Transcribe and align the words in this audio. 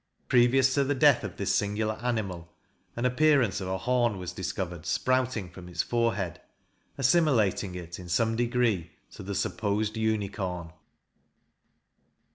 Previous 0.29 0.73
to 0.73 0.83
the 0.83 0.95
death 0.95 1.23
of 1.23 1.37
this 1.37 1.53
singular 1.53 1.93
animal, 2.01 2.51
an 2.95 3.05
appearance 3.05 3.61
of 3.61 3.67
a 3.67 3.77
horn 3.77 4.17
was 4.17 4.31
discovered 4.31 4.83
sprouting 4.87 5.47
from 5.47 5.69
its 5.69 5.83
forehead; 5.83 6.41
assimilating 6.97 7.75
it, 7.75 7.99
in 7.99 8.09
some 8.09 8.35
degree, 8.35 8.93
to 9.11 9.21
the 9.21 9.35
supposed 9.35 9.95
unicorn. 9.95 10.73